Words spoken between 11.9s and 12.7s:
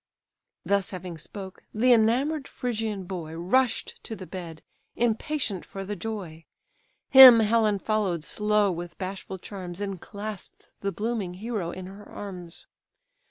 arms.